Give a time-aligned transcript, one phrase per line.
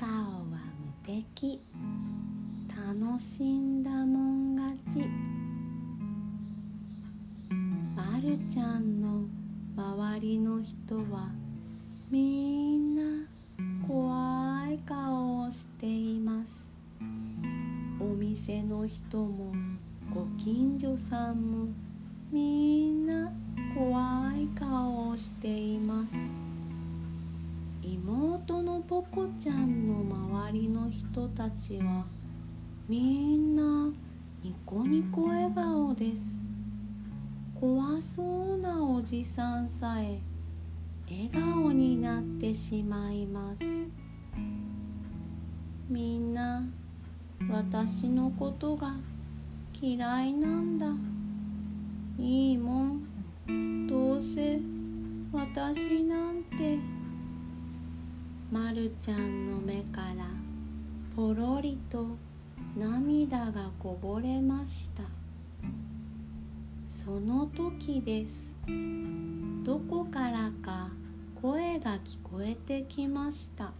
[0.00, 0.40] 顔は
[0.82, 1.60] 無敵。
[2.74, 5.06] 楽しんだもん勝ち。
[7.94, 9.26] まるちゃんの
[9.76, 11.28] 周りの人は
[12.10, 13.02] みんな
[13.86, 16.66] 怖い顔をしています。
[18.00, 19.52] お店の人も
[20.14, 21.66] ご近所さんも
[22.32, 23.30] みんな
[23.74, 25.79] 怖い顔をしています。
[31.40, 32.04] たちは
[32.86, 33.90] みんな
[34.42, 36.44] ニコニコ笑顔です。
[37.58, 38.22] 怖そ
[38.56, 40.20] うなおじさんさえ
[41.08, 43.62] 笑顔になってしまいます。
[45.88, 46.62] みんな
[47.48, 48.96] 私のことが
[49.80, 50.88] 嫌いなんだ。
[52.18, 52.98] いいも
[53.48, 53.86] ん。
[53.86, 54.60] どうせ
[55.32, 56.78] 私なんて。
[58.52, 60.49] まるちゃんの目から
[61.16, 62.06] ぽろりと
[62.76, 65.02] 涙がこぼれました。
[66.86, 68.54] その時です。
[69.64, 70.90] どこからか
[71.40, 73.72] 声が聞こえてきました。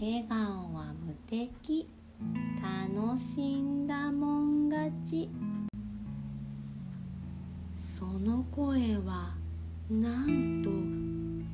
[0.00, 1.88] 笑顔は無敵。
[2.62, 5.28] 楽しんだもん勝ち。
[7.98, 9.34] その声は
[9.90, 10.70] なんと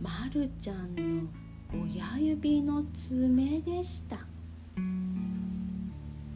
[0.00, 1.41] まるちゃんの
[1.74, 4.16] 親指の爪でした。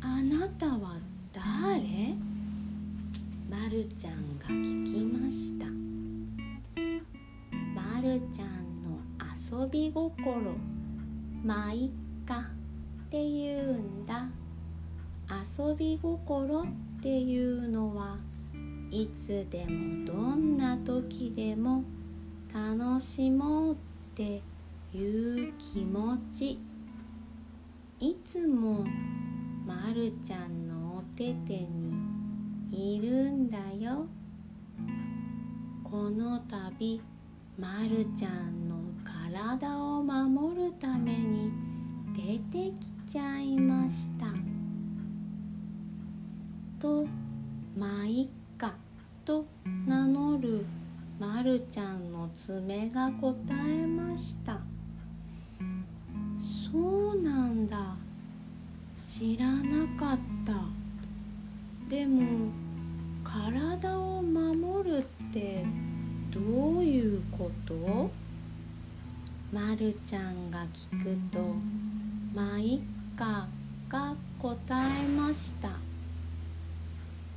[0.01, 0.97] あなたは
[1.33, 2.15] 誰？
[3.51, 5.67] まるちゃんが聞きました。
[7.75, 8.99] まるちゃんの
[9.63, 10.57] 遊び心。
[11.45, 11.91] まいっ
[12.27, 12.41] か
[13.07, 14.29] って言うんだ。
[15.29, 16.67] 遊び心っ
[17.03, 18.17] ていうのは
[18.91, 21.85] いつでもどんな時でも
[22.55, 23.77] 楽しもうっ
[24.15, 24.41] て
[24.97, 26.59] いう気持ち。
[28.01, 28.85] いつも
[29.67, 31.67] まるちゃんのおてて
[32.71, 34.07] にいるんだよ。
[35.85, 37.03] この度
[37.59, 41.53] まるちゃんの体を守るために
[42.15, 44.27] 出てきちゃいました。
[46.79, 47.07] と
[47.77, 48.75] まいっか
[49.27, 49.45] と
[49.87, 50.65] 名乗る
[51.19, 54.76] まるちゃんの爪が答えました。
[59.19, 60.53] 知らなかった。
[61.89, 62.51] でも
[63.25, 65.65] 体を守るって
[66.31, 68.11] どういうこと？
[69.51, 71.55] まるちゃんが聞くと
[72.37, 73.49] 「まいっか」
[73.89, 74.55] が答
[75.03, 75.71] えました。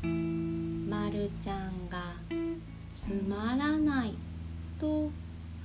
[0.03, 2.11] まるちゃんが
[2.93, 4.15] 「つまらない」
[4.77, 5.09] と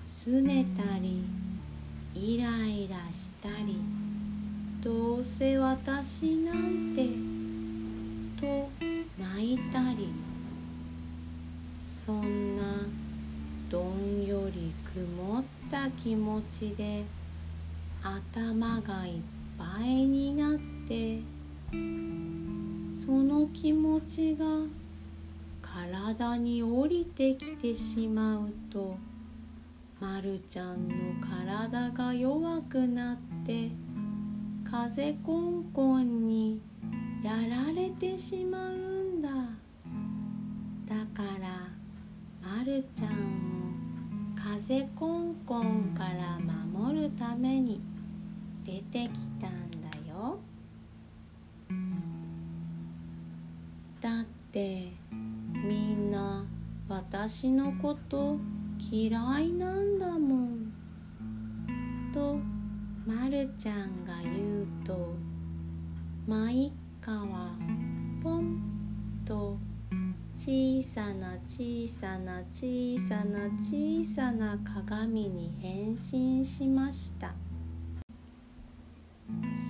[0.05, 1.25] すねたり
[2.15, 4.04] イライラしたり。
[5.25, 7.09] せ私なんて
[8.39, 8.69] と
[9.19, 10.13] 泣いたり
[11.83, 12.63] そんな
[13.71, 17.05] どんより曇った気持ちで
[18.03, 19.13] 頭がいっ
[19.59, 21.21] ぱいになって
[22.95, 24.45] その気持ちが
[25.63, 28.99] 体に降りてきてしまうと
[29.99, 30.95] まるちゃんの
[31.27, 33.71] 体が弱くなって
[34.77, 36.61] 風コンコンに
[37.23, 39.29] やられてしまうんだ。
[39.29, 41.71] だから
[42.43, 43.15] まるちゃんを
[44.35, 47.81] 風コンコンから守るために
[48.65, 50.41] 出てきたんだよ。
[54.01, 54.89] だって
[55.65, 56.45] みんな
[56.89, 58.39] 私のこと
[58.91, 60.73] 嫌いなんだもん。
[62.13, 62.54] と
[63.07, 65.15] まるちゃんが言うと
[66.27, 67.51] まいっかは
[68.23, 68.63] ポン
[69.27, 69.59] と
[70.37, 77.35] 小さな小さな小さな小さな鏡に変身しました。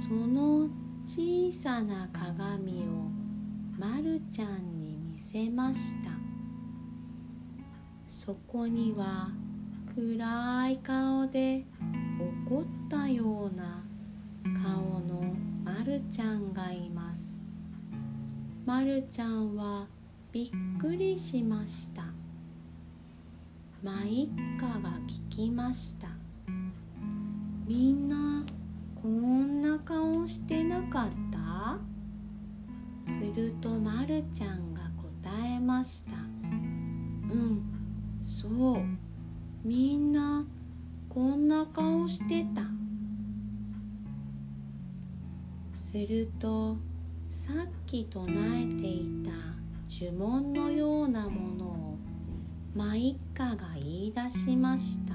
[0.09, 0.69] その
[1.05, 3.11] 小さな鏡を
[3.77, 6.11] まるちゃんに見せました。
[8.07, 9.31] そこには
[9.95, 11.67] 暗い顔で
[12.47, 13.83] 怒ったような
[14.63, 17.39] 顔のまるちゃんがいます。
[18.67, 19.87] まるちゃんは
[20.31, 22.05] びっくりしました。
[23.83, 24.91] まいっかが
[25.31, 26.09] 聞きました。
[27.67, 28.45] みんな
[29.03, 31.79] こんな顔してなかった？
[33.01, 34.83] するとまるちゃんが
[35.23, 36.13] 答えました。
[36.13, 36.17] う
[37.37, 37.63] ん
[38.21, 38.83] そう。
[39.67, 40.45] みんな
[41.15, 42.63] こんな顔してた。
[45.73, 46.77] すると
[47.31, 47.57] さっ
[47.87, 49.31] き唱えていた
[49.89, 51.99] 呪文のようなものを
[52.75, 55.15] マイッカが言い出しました。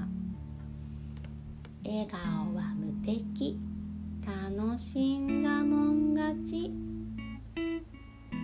[1.84, 3.58] 笑顔は無敵。
[4.24, 6.72] 楽しんだもん勝ち。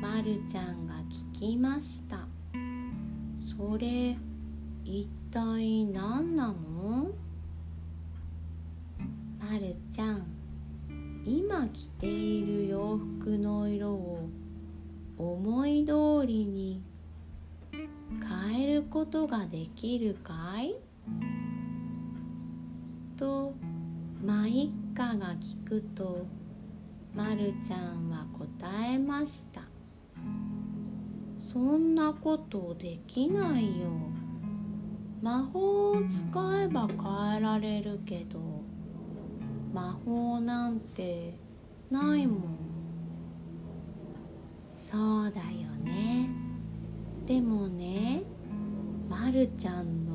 [0.02, 0.96] まるちゃんが
[1.32, 2.28] 聞きました。
[3.34, 4.18] それ
[4.84, 7.25] 一体何なの？
[9.48, 10.26] まるちゃん
[11.24, 14.28] 今着ている洋服の色を
[15.16, 16.82] 思い通りに
[18.50, 20.74] 変えることができるかい？
[23.16, 23.54] と
[24.24, 26.26] マイッカが聞くと
[27.14, 29.60] まるちゃんは答えました。
[31.36, 33.90] そんなことできないよ。
[35.22, 38.65] 魔法を使えば変えられるけど。
[39.76, 41.38] 魔法なんて
[41.90, 42.40] ないもん。
[44.70, 46.30] そうだよね。
[47.26, 48.22] でもね
[49.06, 50.14] まるちゃんの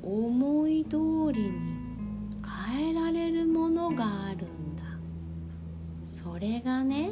[0.00, 0.96] 思い通
[1.32, 1.50] りに
[2.68, 4.84] 変えられるものがあるんだ。
[6.04, 7.10] それがね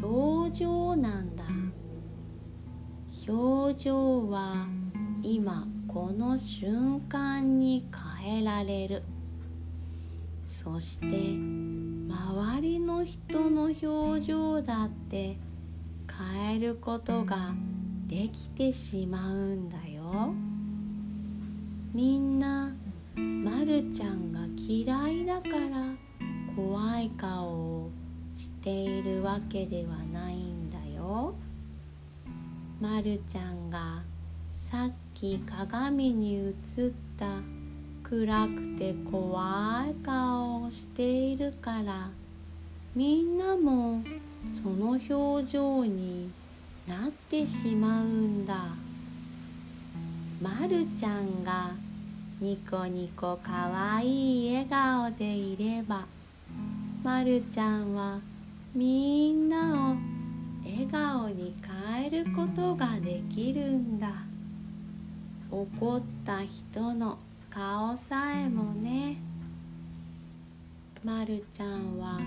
[0.00, 1.42] 表情なんだ。
[3.28, 4.68] 表情は
[5.20, 7.88] 今この瞬間に
[8.22, 9.02] 変えられる。
[10.62, 15.36] そして周りの人の表情だって
[16.38, 17.52] 変えることが
[18.06, 20.32] できてしまうんだよ。
[21.92, 22.72] みんな
[23.16, 25.96] まるちゃんが嫌いだから
[26.54, 27.90] 怖い顔を
[28.36, 31.34] しているわけではないんだよ。
[32.80, 34.04] まるちゃんが
[34.52, 36.54] さっき鏡に映っ
[37.16, 37.40] た
[38.12, 42.10] 暗くて怖い顔をしているから
[42.94, 44.02] みんなも
[44.52, 46.30] その表情に
[46.86, 48.66] なってしまうんだ。
[50.42, 51.70] まるちゃんが
[52.38, 56.04] ニコニコかわいい笑顔でいれば
[57.02, 58.20] まるちゃんは
[58.74, 59.96] みんなを
[60.62, 61.54] 笑顔に
[61.96, 64.12] 変えることができるんだ。
[65.50, 67.16] 怒った人の
[67.54, 69.18] 顔さえもね
[71.04, 72.18] まるちゃんは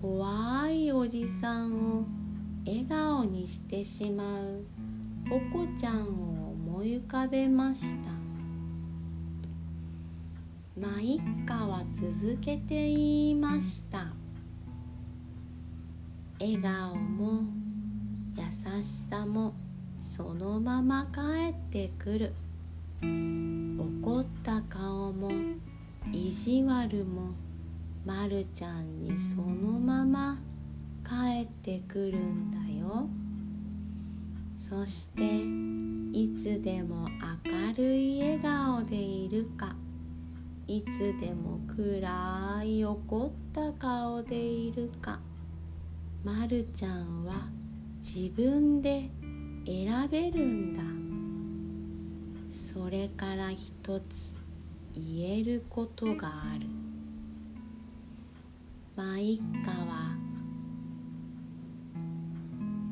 [0.00, 2.04] 怖いおじさんを
[2.64, 4.62] 笑顔にしてしまう
[5.28, 8.10] おこちゃんを思い浮かべました。
[10.80, 14.06] まいっかは続けて言いました。
[16.38, 17.40] 笑顔も
[18.36, 19.54] 優しさも
[20.00, 22.32] そのまま帰ってくる。
[23.02, 25.30] 怒った顔も
[26.12, 27.32] 意地悪も
[28.04, 30.38] まるちゃんにそのまま
[31.04, 33.08] 帰ってくるんだよ。
[34.58, 35.22] そして
[36.12, 37.08] いつでも
[37.44, 39.76] 明るい笑顔でいるか。
[40.66, 45.20] いつでも暗い怒った顔でいるか。
[46.24, 47.48] まるちゃんは
[47.98, 49.10] 自分で
[49.64, 51.05] 選べるんだ。
[52.76, 54.34] それから一つ
[54.94, 56.66] 言えることがある。
[58.94, 60.14] まいっかは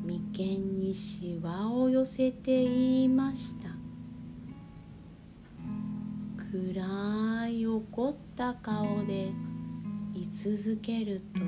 [0.03, 3.69] 眉間にしわを寄せて言いました。
[6.51, 9.29] 暗い怒った顔で
[10.15, 11.41] 居続けると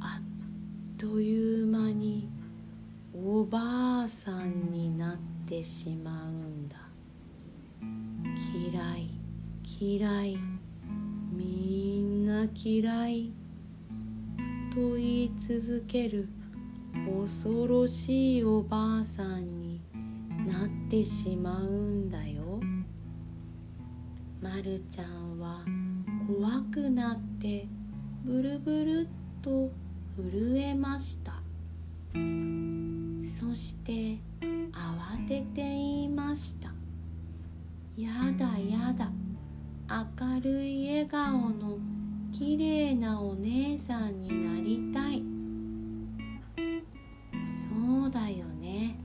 [0.00, 2.28] あっという間に
[3.14, 5.16] おばあさんになっ
[5.46, 6.51] てしまう。
[8.50, 9.10] 嫌い。
[9.80, 10.38] 嫌い。
[11.30, 13.32] みんな嫌い。
[14.74, 16.28] と言い続ける。
[17.22, 19.80] 恐ろしいおばあさんに
[20.46, 22.60] なってしまうんだよ。
[24.40, 25.64] まるちゃんは
[26.26, 27.66] 怖くなって
[28.24, 29.06] ブルブルっ
[29.40, 29.70] と
[30.16, 31.42] 震えました。
[32.12, 34.18] そして
[34.72, 36.71] 慌てて言いました。
[37.96, 39.12] やだやだ。
[40.18, 41.78] 明るい笑顔の
[42.32, 45.22] きれいなお姉さんになりたい。
[47.44, 48.96] そうだよね。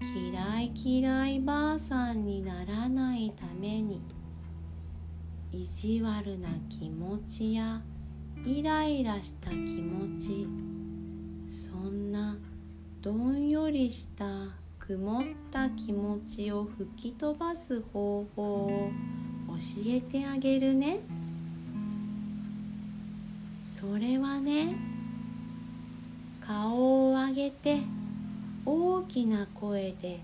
[0.00, 4.02] 嫌い嫌いばあさんにならないために。
[5.52, 7.80] 意地悪な気持ちや
[8.44, 10.48] イライラした気持ち。
[11.48, 12.36] そんな
[13.00, 14.24] どんよりした
[14.86, 18.90] 曇った気持ちを吹き飛ばす方法を
[19.48, 19.54] 教
[19.86, 21.00] えてあげるね。
[23.72, 24.76] それはね
[26.40, 27.80] 顔を上げて
[28.66, 30.20] 大きな声で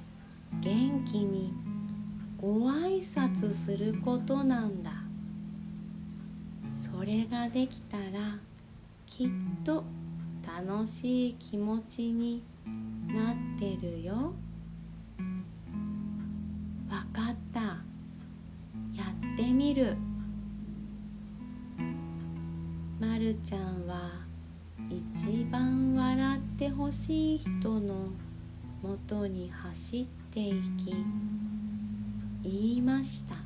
[0.61, 1.55] 元気に
[2.39, 4.93] ご挨拶することなんだ。
[6.77, 8.39] それができたら
[9.07, 9.29] きっ
[9.65, 9.85] と
[10.45, 12.43] 楽しい気持ちに
[13.09, 14.35] なってるよ。
[19.81, 19.97] る。
[23.01, 24.11] まるちゃんは
[24.91, 28.11] 一番笑ってほしい人の
[28.83, 30.95] もとに走っていき
[32.43, 33.37] 言いました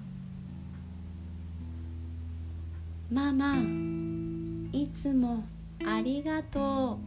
[3.13, 3.59] 「ママ
[4.73, 5.45] いつも
[5.87, 6.99] ありがと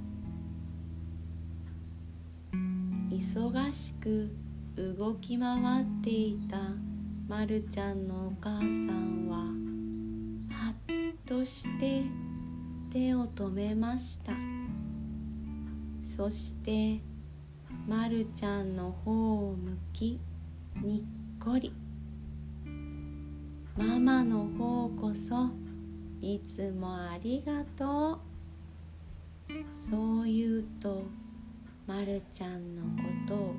[2.53, 2.55] う」
[3.13, 4.29] 忙しく
[4.77, 6.86] 動き回っていた。
[7.27, 9.37] まるちゃんのお母さんは
[10.49, 10.75] はっ
[11.25, 12.03] として
[12.89, 14.31] 手を止めました。
[16.15, 17.01] そして
[17.85, 20.21] まるちゃんの方を向き
[20.81, 21.03] にっ
[21.43, 21.73] こり。
[23.77, 25.49] ママの方こそ
[26.21, 29.53] いつもありがとう。
[29.69, 31.03] そう言うと
[31.85, 32.87] まるちゃんのこ
[33.27, 33.55] とを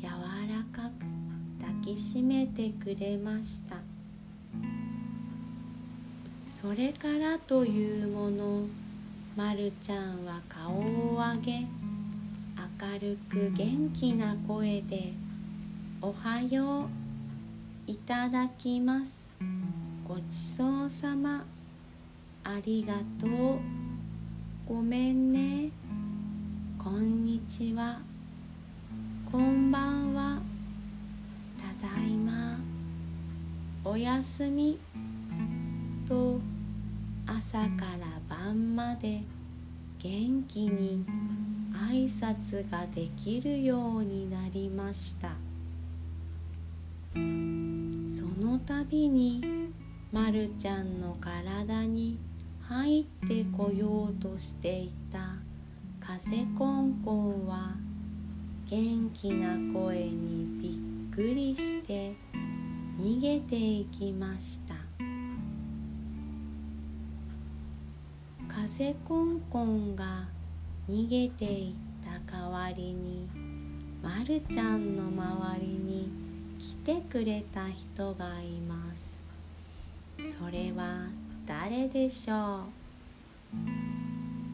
[0.00, 1.19] 柔らかく
[1.82, 3.76] きしめてくれました。
[6.60, 8.66] それからというもの
[9.34, 11.66] まるちゃんは顔を上げ
[12.82, 15.14] 明るく元気な声で
[16.02, 19.26] 「おはよういただきます
[20.06, 21.44] ごちそうさま
[22.44, 23.58] ありがとう
[24.68, 25.70] ごめんね
[26.78, 28.00] こんにちは
[29.32, 30.49] こんばんは
[31.80, 32.58] ただいま
[33.82, 34.78] おやすみ
[36.06, 36.38] と
[37.26, 39.22] 朝から晩まで
[39.98, 41.06] 元気に
[41.72, 45.30] 挨拶ができるようになりました。
[47.14, 47.20] そ
[48.38, 49.40] の度に
[50.12, 52.18] まるちゃんの体に
[52.60, 55.36] 入ってこようとしていた
[55.98, 57.74] 風コンコンは
[58.68, 60.89] 元気な声にびっくり。
[61.10, 62.14] くりして
[62.98, 64.74] 逃げていきました。
[68.48, 70.28] 風コンコンが
[70.88, 71.74] 逃げていっ
[72.04, 73.28] た代わりに
[74.02, 76.12] まるちゃんの周りに
[76.58, 79.10] 来てくれた人がいます。
[80.38, 81.08] それは
[81.44, 82.66] 誰でしょ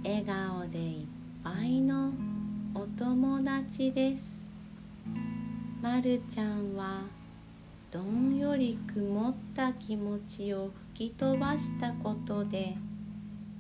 [0.03, 0.09] う？
[0.09, 1.07] 笑顔でいっ
[1.45, 2.13] ぱいの
[2.75, 4.43] お友達です。
[5.87, 7.05] まるちゃんは
[7.93, 12.77] どんより曇った気持ちを吹き飛ばしたことで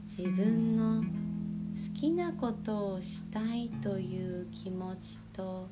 [0.09, 5.68] 自分の好きなことをしたいという気持ちと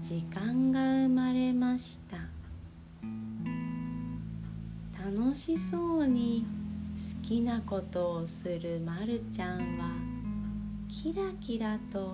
[0.00, 2.16] 時間が生まれました。
[5.04, 6.44] 楽しそうに
[7.22, 9.92] 好きなことをするまるちゃんは
[10.88, 12.12] キラキラと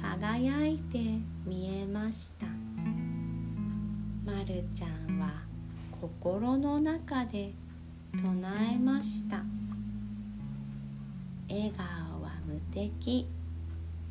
[0.00, 0.98] 輝いて
[1.44, 2.69] 見えました。
[4.24, 5.42] まるちゃんは
[6.00, 7.52] 心の中で
[8.12, 8.32] 唱
[8.72, 9.42] えました。
[11.48, 13.26] 笑顔は無敵。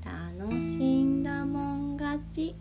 [0.03, 2.55] 楽しんだもん勝ち。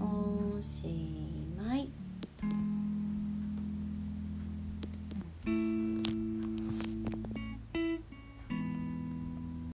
[0.00, 0.99] おし